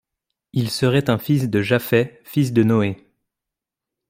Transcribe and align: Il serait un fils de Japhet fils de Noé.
Il 0.53 0.71
serait 0.71 1.11
un 1.11 1.19
fils 1.19 1.47
de 1.47 1.61
Japhet 1.61 2.21
fils 2.23 2.53
de 2.53 2.63
Noé. 2.63 3.07